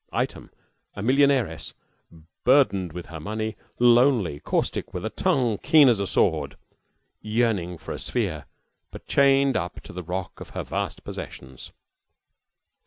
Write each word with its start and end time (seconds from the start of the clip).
Item, 0.11 0.49
a 0.95 1.03
millionairess, 1.03 1.75
burdened 2.43 2.91
with 2.91 3.05
her 3.05 3.19
money, 3.19 3.55
lonely, 3.77 4.39
caustic, 4.39 4.95
with 4.95 5.05
a 5.05 5.11
tongue 5.11 5.59
keen 5.59 5.87
as 5.87 5.99
a 5.99 6.07
sword, 6.07 6.57
yearning 7.21 7.77
for 7.77 7.91
a 7.93 7.99
sphere, 7.99 8.47
but 8.89 9.05
chained 9.05 9.55
up 9.55 9.79
to 9.81 9.93
the 9.93 10.01
rock 10.01 10.39
of 10.41 10.49
her 10.57 10.63
vast 10.63 11.03
possessions. 11.03 11.71